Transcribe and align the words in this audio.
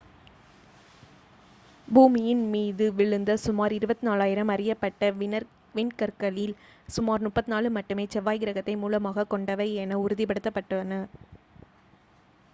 பூமியின் 1.87 2.41
மீது 2.53 2.85
விழுந்த 2.95 3.31
சுமார் 3.43 3.75
24,000 3.75 4.53
அறியப்பட்ட 4.55 5.09
விண்கற்களில் 5.75 6.55
சுமார் 6.89 7.25
34 7.27 7.73
மட்டுமே 7.77 8.05
செவ்வாய் 8.07 8.41
கிரகத்தை 8.43 8.75
மூலமாகக் 8.85 9.31
கொண்டவை 9.35 9.69
என 9.83 9.99
உறுதிப்படுத்தப்பட்டுள்ளன 10.03 10.99